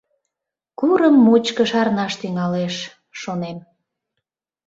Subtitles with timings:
[0.79, 2.75] Курым мучко шарнаш тӱҥалеш,
[3.21, 3.57] шонем.